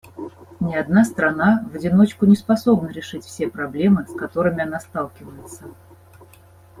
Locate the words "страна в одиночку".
1.05-2.25